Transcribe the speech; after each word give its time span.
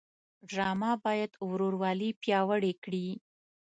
ډرامه 0.49 0.91
باید 1.05 1.31
ورورولي 1.49 2.09
پیاوړې 2.21 2.73
کړي 2.83 3.07